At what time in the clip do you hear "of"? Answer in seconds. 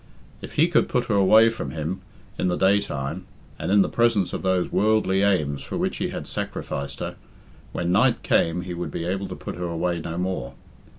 4.33-4.41